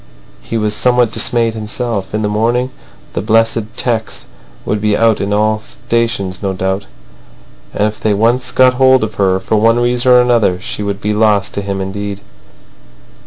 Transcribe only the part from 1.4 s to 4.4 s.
himself. In the morning the blessed 'tecs